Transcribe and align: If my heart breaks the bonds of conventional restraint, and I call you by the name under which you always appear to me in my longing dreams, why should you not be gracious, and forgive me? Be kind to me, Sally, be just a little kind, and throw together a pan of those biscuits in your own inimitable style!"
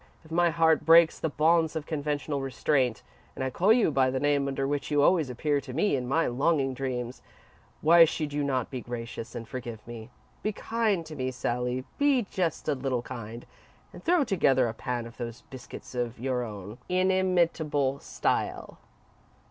If 0.25 0.31
my 0.31 0.49
heart 0.49 0.83
breaks 0.83 1.19
the 1.19 1.29
bonds 1.29 1.75
of 1.75 1.85
conventional 1.85 2.41
restraint, 2.41 3.03
and 3.35 3.43
I 3.43 3.51
call 3.51 3.71
you 3.71 3.91
by 3.91 4.09
the 4.09 4.19
name 4.19 4.47
under 4.47 4.67
which 4.67 4.89
you 4.89 5.03
always 5.03 5.29
appear 5.29 5.61
to 5.61 5.73
me 5.75 5.95
in 5.95 6.07
my 6.07 6.25
longing 6.25 6.73
dreams, 6.73 7.21
why 7.81 8.05
should 8.05 8.33
you 8.33 8.43
not 8.43 8.71
be 8.71 8.81
gracious, 8.81 9.35
and 9.35 9.47
forgive 9.47 9.85
me? 9.85 10.09
Be 10.41 10.53
kind 10.53 11.05
to 11.05 11.15
me, 11.15 11.29
Sally, 11.29 11.83
be 11.99 12.23
just 12.31 12.67
a 12.67 12.73
little 12.73 13.03
kind, 13.03 13.45
and 13.93 14.03
throw 14.03 14.23
together 14.23 14.67
a 14.67 14.73
pan 14.73 15.05
of 15.05 15.17
those 15.17 15.41
biscuits 15.51 15.93
in 15.93 16.15
your 16.17 16.41
own 16.41 16.79
inimitable 16.89 17.99
style!" 17.99 18.79